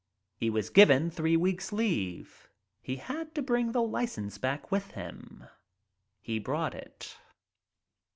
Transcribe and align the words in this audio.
He 0.35 0.49
was 0.49 0.71
given 0.71 1.11
three 1.11 1.37
weeks' 1.37 1.71
leave. 1.71 2.49
He 2.81 2.95
had 2.95 3.35
to 3.35 3.41
bring 3.43 3.71
the 3.71 3.83
license 3.83 4.39
back 4.39 4.71
with 4.71 4.89
him. 4.93 5.43
He 6.19 6.39
brought 6.39 6.73
it. 6.73 7.15